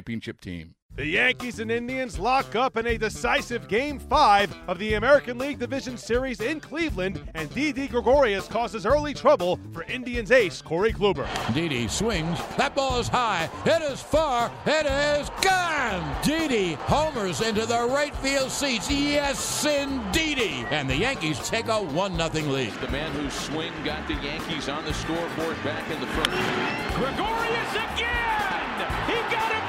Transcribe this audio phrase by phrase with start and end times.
[0.00, 0.74] championship team.
[0.96, 5.58] The Yankees and Indians lock up in a decisive Game 5 of the American League
[5.58, 11.28] Division Series in Cleveland, and Didi Gregorius causes early trouble for Indians ace Corey Kluber.
[11.54, 12.38] Didi swings.
[12.56, 13.48] That ball is high.
[13.66, 14.50] It is far.
[14.66, 16.16] It is gone.
[16.24, 18.90] Didi homers into the right field seats.
[18.90, 20.66] Yes, indeedy.
[20.70, 22.72] And the Yankees take a 1 0 lead.
[22.80, 26.30] The man whose swing got the Yankees on the scoreboard back in the first.
[26.96, 28.40] Gregorius again!
[29.06, 29.59] He got it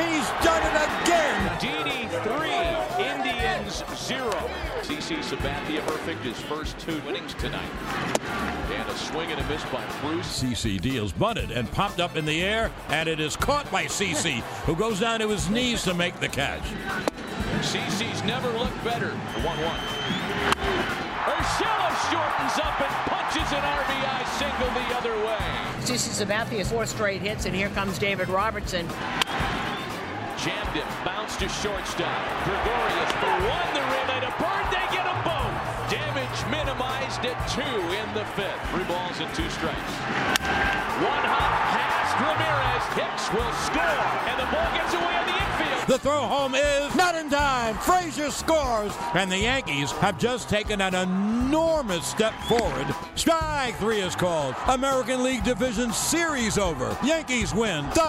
[0.00, 1.58] He's done it again.
[1.60, 4.32] Didi three, Indians zero.
[4.80, 7.70] CC Sabathia perfect his first two innings tonight.
[8.72, 10.42] And a swing and a miss by Bruce.
[10.42, 14.40] CC deals bunted and popped up in the air, and it is caught by CC,
[14.64, 16.62] who goes down to his knees to make the catch.
[17.60, 19.10] CC's never looked better.
[19.10, 19.56] 1 1.
[21.28, 25.60] Urshela shortens up and punches an RBI single the other way.
[25.80, 28.88] CC Sabathia four straight hits, and here comes David Robertson.
[30.44, 32.24] Jammed it, bounced to shortstop.
[32.44, 35.52] Gregorius for one, the relay to Bird, they get a both.
[35.92, 38.56] Damage minimized at two in the fifth.
[38.70, 39.92] Three balls and two strikes.
[41.04, 42.80] One hop past Ramirez.
[42.96, 43.84] Hicks will score,
[44.28, 45.88] and the ball gets away on the infield.
[45.88, 47.76] The throw home is not in time.
[47.76, 52.86] Frazier scores, and the Yankees have just taken an enormous step forward.
[53.14, 54.54] Strike three is called.
[54.68, 56.96] American League Division Series over.
[57.04, 57.84] Yankees win.
[57.90, 58.02] The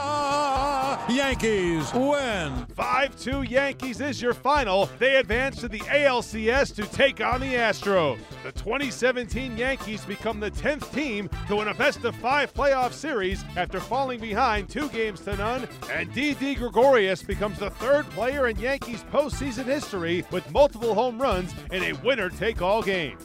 [1.09, 2.65] Yankees win.
[2.75, 4.89] 5 2 Yankees is your final.
[4.99, 8.19] They advance to the ALCS to take on the Astros.
[8.43, 13.43] The 2017 Yankees become the 10th team to win a best of five playoff series
[13.57, 18.57] after falling behind two games to none, and Didi Gregorius becomes the third player in
[18.59, 23.17] Yankees postseason history with multiple home runs in a winner take all game.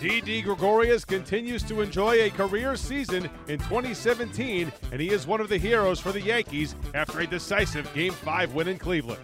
[0.00, 5.48] Didi Gregorius continues to enjoy a career season in 2017, and he is one of
[5.48, 9.20] the heroes for the Yankees after a decisive Game 5 win in Cleveland.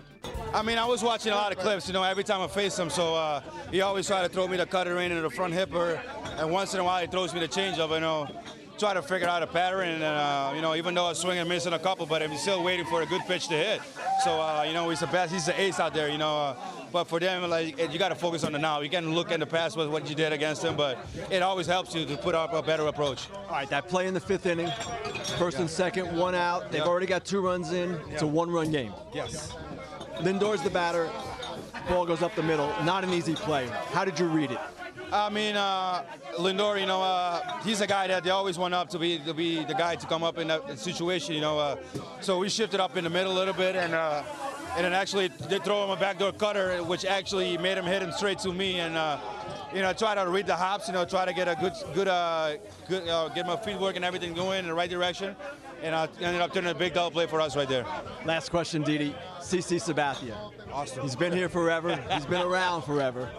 [0.53, 2.77] I mean, I was watching a lot of clips, you know, every time I face
[2.77, 3.41] him, so uh,
[3.71, 6.01] he always try to throw me the cutter in and the front hipper,
[6.39, 8.29] and once in a while he throws me the changeup, you know,
[8.77, 11.49] try to figure out a pattern, and, uh, you know, even though I swing and
[11.49, 13.81] missing a couple, but I'm still waiting for a good pitch to hit.
[14.23, 16.57] So, uh, you know, he's the best, he's the ace out there, you know, uh,
[16.93, 18.81] but for them, like, you got to focus on the now.
[18.81, 20.99] You can look in the past with what you did against them, but
[21.31, 23.27] it always helps you to put up a better approach.
[23.49, 24.71] All right, that play in the fifth inning,
[25.37, 26.71] first and second, one out.
[26.71, 27.99] They've already got two runs in.
[28.11, 28.93] It's a one-run game.
[29.13, 29.53] Yes.
[30.21, 31.11] Lindor's the batter.
[31.89, 32.69] Ball goes up the middle.
[32.85, 33.67] Not an easy play.
[33.93, 34.59] How did you read it?
[35.13, 36.05] I mean, uh,
[36.39, 39.35] Lindor, you know, uh, he's a guy that they always want up to be to
[39.35, 41.59] be the guy to come up in that situation, you know.
[41.59, 41.77] Uh,
[42.21, 44.23] so we shifted up in the middle a little bit, and uh,
[44.77, 48.13] and then actually they throw him a backdoor cutter, which actually made him hit him
[48.13, 49.19] straight to me, and uh,
[49.75, 52.09] you know, try to read the hops, you know, try to get a good good
[52.09, 52.55] uh,
[52.89, 55.37] good uh, get my feet work and everything going in the right direction,
[55.83, 57.85] and I ended up turning a big double play for us right there.
[58.25, 59.15] Last question, Didi.
[59.41, 60.37] CC Sabathia.
[60.73, 61.03] Awesome.
[61.03, 61.97] He's been here forever.
[62.11, 63.31] He's been around forever.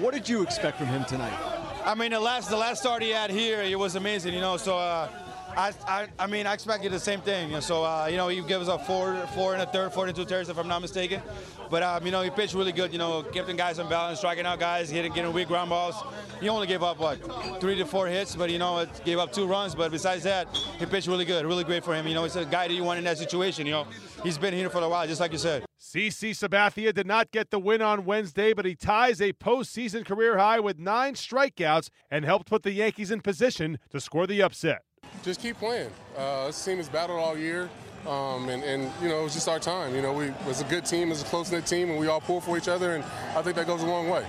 [0.00, 1.36] What did you expect from him tonight?
[1.84, 4.56] I mean, the last the last start he had here, it was amazing, you know.
[4.56, 5.08] So, uh,
[5.56, 7.60] I, I I mean, I expected the same thing.
[7.60, 10.14] So, uh, you know, he gave us a four four and a third, four and
[10.14, 11.20] two thirds, if I'm not mistaken.
[11.68, 12.92] But um, you know, he pitched really good.
[12.92, 15.96] You know, keeping guys on balance, striking out guys, getting getting weak ground balls.
[16.40, 17.18] He only gave up what
[17.60, 19.74] three to four hits, but you know, it gave up two runs.
[19.74, 20.46] But besides that,
[20.78, 22.06] he pitched really good, really great for him.
[22.06, 23.66] You know, he's a guy that you want in that situation.
[23.66, 23.86] You know,
[24.22, 25.67] he's been here for a while, just like you said.
[25.88, 30.36] CC Sabathia did not get the win on Wednesday, but he ties a postseason career
[30.36, 34.82] high with nine strikeouts and helped put the Yankees in position to score the upset.
[35.22, 35.90] Just keep playing.
[36.14, 37.70] Uh, this team has battled all year,
[38.06, 39.94] um, and, and, you know, it's just our time.
[39.94, 42.42] You know, we was a good team, it's a close-knit team, and we all pull
[42.42, 43.02] for each other, and
[43.34, 44.26] I think that goes a long way.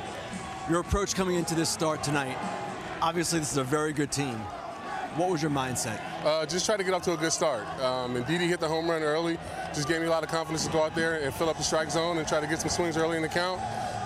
[0.69, 2.37] Your approach coming into this start tonight,
[3.01, 4.37] Obviously, this is a very good team.
[5.15, 5.99] What was your mindset?
[6.23, 7.67] Uh, just try to get off to a good start.
[7.81, 9.37] Um, and Didi hit the home run early.
[9.73, 11.63] Just gave me a lot of confidence to go out there and fill up the
[11.63, 13.59] strike zone and try to get some swings early in the count.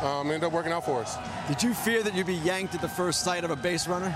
[0.03, 1.17] Um, ended up working out for us.
[1.47, 4.15] Did you fear that you'd be yanked at the first sight of a base runner?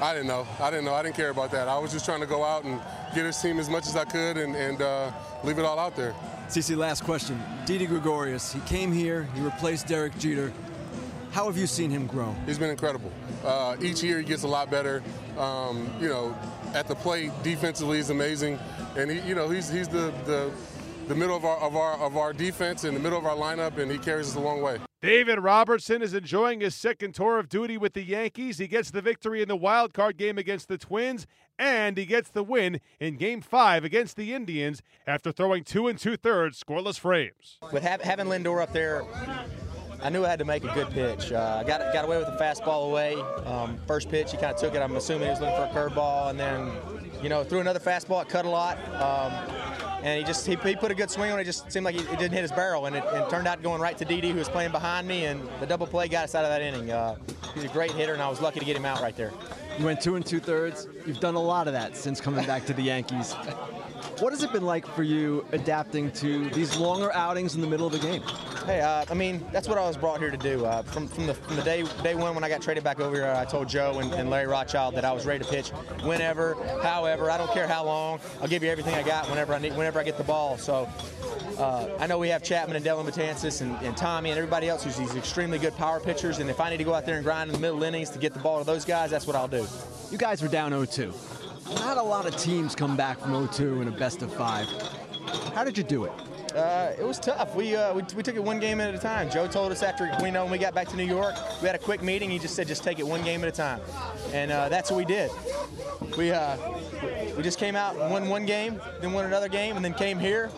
[0.00, 0.46] I didn't know.
[0.60, 0.94] I didn't know.
[0.94, 1.68] I didn't care about that.
[1.68, 2.80] I was just trying to go out and
[3.14, 5.12] get his team as much as I could and, and uh,
[5.44, 6.14] leave it all out there.
[6.48, 7.40] CC, last question.
[7.66, 10.52] Didi Gregorius, he came here, he replaced Derek Jeter.
[11.32, 12.36] How have you seen him grow?
[12.44, 13.10] He's been incredible.
[13.42, 15.02] Uh, each year he gets a lot better.
[15.38, 16.36] Um, you know,
[16.74, 18.58] at the plate, defensively, he's amazing,
[18.98, 20.52] and he, you know, he's he's the the
[21.08, 23.78] the middle of our of our of our defense in the middle of our lineup,
[23.78, 24.78] and he carries us a long way.
[25.00, 28.58] David Robertson is enjoying his second tour of duty with the Yankees.
[28.58, 31.26] He gets the victory in the wild card game against the Twins,
[31.58, 35.98] and he gets the win in Game Five against the Indians after throwing two and
[35.98, 37.58] two thirds scoreless frames.
[37.72, 39.02] With having Lindor up there,
[40.02, 41.32] I knew I had to make a good pitch.
[41.32, 43.14] Uh, I got got away with a fastball away.
[43.46, 44.82] Um, first pitch, he kind of took it.
[44.82, 46.72] I'm assuming he was looking for a curveball, and then,
[47.22, 48.20] you know, threw another fastball.
[48.22, 48.78] It cut a lot.
[49.00, 49.32] Um,
[50.02, 51.44] and he just he, he, put a good swing on it.
[51.44, 54.04] Just seemed like he, didn't hit his barrel, and it, turned out going right to
[54.04, 56.62] Didi, who was playing behind me, and the double play got us out of that
[56.62, 56.90] inning.
[56.90, 57.14] Uh,
[57.54, 59.32] he's a great hitter, and I was lucky to get him out right there.
[59.78, 60.88] You went two and two thirds.
[61.06, 63.34] You've done a lot of that since coming back to the Yankees.
[64.20, 67.86] What has it been like for you adapting to these longer outings in the middle
[67.86, 68.22] of the game?
[68.66, 70.64] Hey, uh, I mean, that's what I was brought here to do.
[70.64, 73.16] Uh, from, from, the, from the day day one when I got traded back over
[73.16, 75.70] here, I told Joe and, and, Larry Rothschild that I was ready to pitch
[76.04, 77.30] whenever, however.
[77.30, 78.20] I don't care how long.
[78.40, 80.56] I'll give you everything I got whenever I need, whenever I get the ball.
[80.58, 80.88] So
[81.58, 84.84] uh, I know we have Chapman and Dellin Betances and, and, Tommy and everybody else
[84.84, 86.38] who's these extremely good power pitchers.
[86.38, 88.18] And if I need to go out there and grind in the middle innings to
[88.18, 89.66] get the ball to those guys, that's what I'll do.
[90.10, 91.41] You guys were down 0-2.
[91.76, 94.66] Not a lot of teams come back from 0-2 in a best of five.
[95.54, 96.12] How did you do it?
[96.54, 97.54] Uh, it was tough.
[97.54, 99.30] We, uh, we, we took it one game at a time.
[99.30, 101.74] Joe told us after we know when we got back to New York, we had
[101.74, 102.30] a quick meeting.
[102.30, 103.80] He just said, just take it one game at a time,
[104.32, 105.30] and uh, that's what we did.
[106.18, 106.56] We uh,
[107.36, 110.18] we just came out and won one game, then won another game, and then came
[110.18, 110.50] here.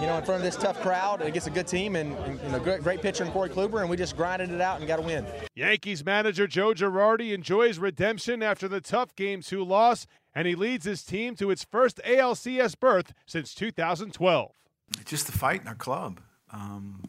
[0.00, 2.48] You know, in front of this tough crowd against a good team and, and you
[2.50, 4.98] know, great, great pitcher in Corey Kluber, and we just grinded it out and got
[4.98, 5.24] a win.
[5.54, 10.84] Yankees manager Joe Girardi enjoys redemption after the tough Game 2 loss, and he leads
[10.84, 14.52] his team to its first ALCS berth since 2012.
[15.00, 16.20] It's just the fight in our club.
[16.52, 17.02] Um,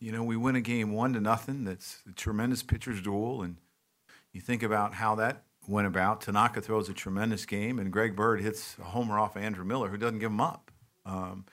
[0.00, 1.64] you know, we win a game one to nothing.
[1.64, 3.58] That's a tremendous pitcher's duel, and
[4.32, 6.22] you think about how that went about.
[6.22, 9.88] Tanaka throws a tremendous game, and Greg Bird hits a homer off of Andrew Miller,
[9.88, 10.70] who doesn't give him up.
[11.04, 11.44] Um,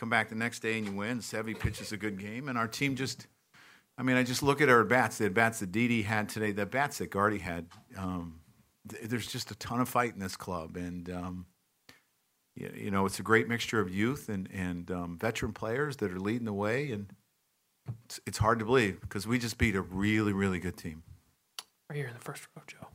[0.00, 1.18] come back the next day and you win.
[1.18, 3.26] Sevy pitches a good game, and our team just.
[3.98, 5.18] I mean, I just look at our bats.
[5.18, 7.66] The bats that Didi had today, the bats that Gardy had.
[7.98, 8.40] Um,
[8.88, 11.46] th- there's just a ton of fight in this club, and um,
[12.56, 16.10] you, you, know it's a great mixture of youth and and um, veteran players that
[16.10, 17.12] are leading the way, and
[18.06, 21.02] it's, it's hard to believe because we just beat a really really good team.
[21.90, 22.86] Right here in the first row, Joe.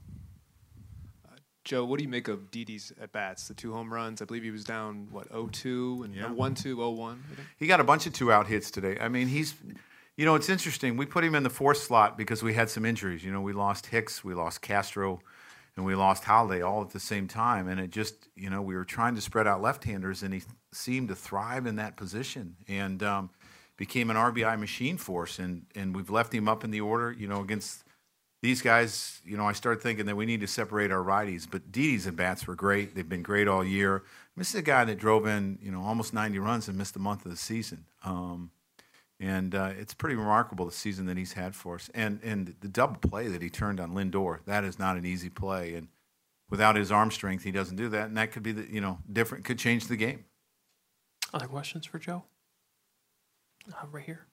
[1.66, 3.48] Joe, what do you make of Didi's at bats?
[3.48, 4.22] The two home runs.
[4.22, 6.26] I believe he was down what 0-2 and yeah.
[6.26, 7.18] 1-2, 0-1.
[7.58, 8.98] He got a bunch of two out hits today.
[9.02, 9.56] I mean, he's
[10.16, 10.96] you know, it's interesting.
[10.96, 13.24] We put him in the fourth slot because we had some injuries.
[13.24, 15.20] You know, we lost Hicks, we lost Castro,
[15.76, 17.68] and we lost Holliday all at the same time.
[17.68, 21.10] And it just, you know, we were trying to spread out left-handers, and he seemed
[21.10, 23.30] to thrive in that position and um,
[23.76, 25.38] became an RBI machine for us.
[25.38, 27.84] And and we've left him up in the order, you know, against
[28.46, 31.48] these guys, you know, I started thinking that we need to separate our righties.
[31.50, 32.94] But Didi's at bats were great.
[32.94, 34.04] They've been great all year.
[34.38, 37.00] This is a guy that drove in, you know, almost 90 runs and missed a
[37.00, 37.86] month of the season.
[38.04, 38.52] Um,
[39.20, 41.90] and uh, it's pretty remarkable the season that he's had for us.
[41.96, 45.30] And and the double play that he turned on Lindor, that is not an easy
[45.30, 45.74] play.
[45.74, 45.88] And
[46.52, 48.08] without his arm strength, he doesn't do that.
[48.08, 50.26] And that could be the, you know, different, could change the game.
[51.34, 52.26] Other questions for Joe?
[53.74, 54.28] Uh, right here.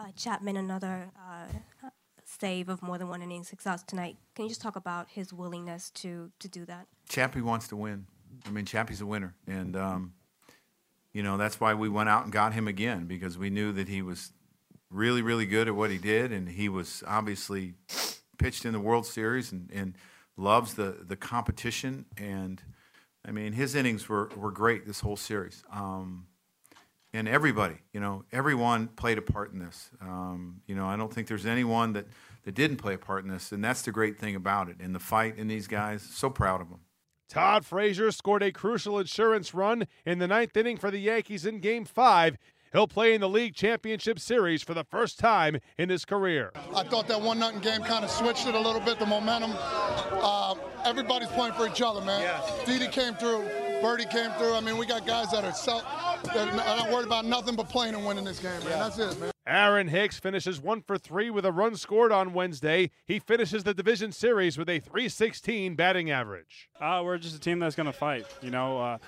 [0.00, 1.88] Uh, Chapman, another uh,
[2.24, 4.16] save of more than one inning success tonight.
[4.34, 6.86] Can you just talk about his willingness to to do that?
[7.08, 8.06] Chappie wants to win.
[8.46, 10.14] I mean, Chappie's a winner, and um,
[11.12, 13.88] you know that's why we went out and got him again because we knew that
[13.88, 14.32] he was
[14.90, 17.74] really, really good at what he did, and he was obviously
[18.38, 19.98] pitched in the World Series and, and
[20.38, 22.06] loves the the competition.
[22.16, 22.62] And
[23.22, 25.62] I mean, his innings were were great this whole series.
[25.70, 26.26] Um,
[27.12, 29.90] and everybody, you know, everyone played a part in this.
[30.00, 32.06] Um, you know, I don't think there's anyone that,
[32.44, 34.76] that didn't play a part in this, and that's the great thing about it.
[34.80, 36.80] And the fight in these guys, so proud of them.
[37.28, 41.60] Todd Frazier scored a crucial insurance run in the ninth inning for the Yankees in
[41.60, 42.36] Game Five.
[42.72, 46.52] He'll play in the league championship series for the first time in his career.
[46.74, 49.52] I thought that one nothing game kind of switched it a little bit, the momentum.
[49.56, 52.22] Uh, everybody's playing for each other, man.
[52.22, 52.64] Yeah.
[52.64, 53.48] Didi came through,
[53.80, 54.54] Birdie came through.
[54.54, 55.84] I mean, we got guys that are self,
[56.34, 58.68] they're not worried about nothing but playing and winning this game, man.
[58.68, 58.88] Yeah.
[58.88, 59.30] That's it, man.
[59.46, 62.90] Aaron Hicks finishes one for three with a run scored on Wednesday.
[63.06, 66.68] He finishes the division series with a 316 batting average.
[66.80, 68.26] Uh, we're just a team that's going to fight.
[68.42, 68.98] You know, uh,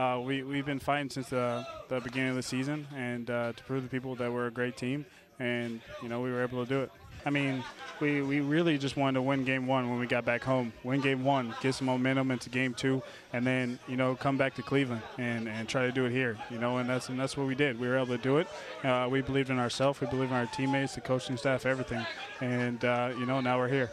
[0.00, 3.64] uh, we, we've been fighting since the, the beginning of the season and uh, to
[3.64, 5.04] prove to people that we're a great team.
[5.38, 6.90] And, you know, we were able to do it.
[7.24, 7.62] I mean,
[8.00, 10.72] we, we really just wanted to win game one when we got back home.
[10.84, 14.54] Win game one, get some momentum into game two, and then, you know, come back
[14.54, 17.36] to Cleveland and, and try to do it here, you know, and that's, and that's
[17.36, 17.78] what we did.
[17.78, 18.48] We were able to do it.
[18.82, 20.00] Uh, we believed in ourselves.
[20.00, 22.04] We believed in our teammates, the coaching staff, everything.
[22.40, 23.90] And, uh, you know, now we're here.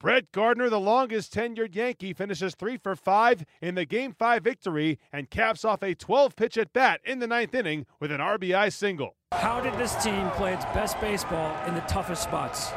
[0.00, 5.00] Brett Gardner, the longest tenured Yankee, finishes three for five in the Game 5 victory
[5.12, 8.72] and caps off a 12 pitch at bat in the ninth inning with an RBI
[8.72, 9.16] single.
[9.32, 12.70] How did this team play its best baseball in the toughest spots?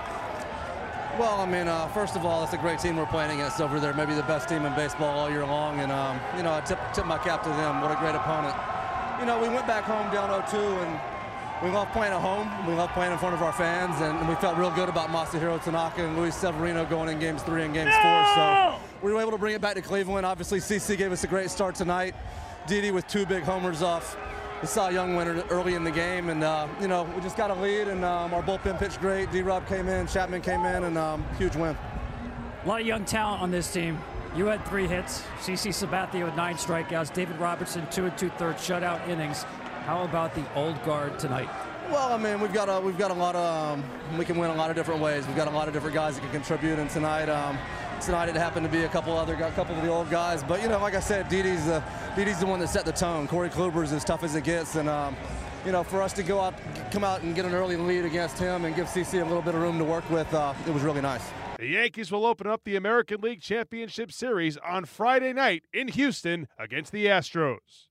[1.20, 3.80] Well, I mean, uh, first of all, it's a great team we're playing against over
[3.80, 3.94] there.
[3.94, 5.80] Maybe the best team in baseball all year long.
[5.80, 7.82] And, um, you know, I tip, tip my cap to them.
[7.82, 8.56] What a great opponent.
[9.20, 11.00] You know, we went back home down 0-2, and
[11.64, 12.50] we love playing at home.
[12.66, 15.64] We love playing in front of our fans, and we felt real good about Masahiro
[15.64, 18.26] Tanaka and Luis Severino going in games three and games four.
[18.36, 20.26] So we were able to bring it back to Cleveland.
[20.26, 22.16] Obviously, CC gave us a great start tonight.
[22.68, 24.18] Didi with two big homers off
[24.62, 27.52] the Cy Young winner early in the game, and uh, you know we just got
[27.52, 29.32] a lead, and um, our bullpen pitched great.
[29.32, 31.78] D-Rob came in, Chapman came in, and um, huge win.
[32.64, 34.00] A lot of young talent on this team.
[34.36, 35.24] You had three hits.
[35.42, 37.14] CC Sabathia with nine strikeouts.
[37.14, 39.46] David Robertson two and two thirds shutout innings.
[39.86, 41.50] How about the old guard tonight?
[41.90, 44.50] Well, I mean, we've got a we've got a lot of um, we can win
[44.50, 45.26] a lot of different ways.
[45.28, 47.30] We've got a lot of different guys that can contribute, and tonight.
[47.30, 47.58] Um,
[48.00, 50.62] tonight it happened to be a couple other a couple of the old guys, but
[50.62, 51.84] you know, like I said, Didi's the
[52.16, 53.28] Didi's the one that set the tone.
[53.28, 55.16] Corey Kluber's as tough as it gets, and um,
[55.66, 56.54] you know, for us to go out,
[56.92, 59.54] come out and get an early lead against him and give CC a little bit
[59.54, 61.24] of room to work with, uh, it was really nice.
[61.60, 66.48] The Yankees will open up the American League Championship Series on Friday night in Houston
[66.58, 67.91] against the Astros.